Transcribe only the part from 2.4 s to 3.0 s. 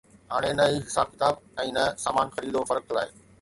و فروخت